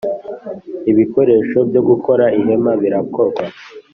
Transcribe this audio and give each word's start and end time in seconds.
Ibikoresho 0.91 1.57
byo 1.69 1.81
gukora 1.89 2.25
ihema 2.39 2.71
birakorwa. 2.81 3.43